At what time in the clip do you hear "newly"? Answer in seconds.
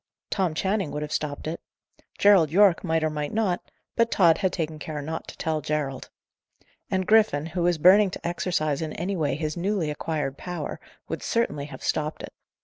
9.55-9.91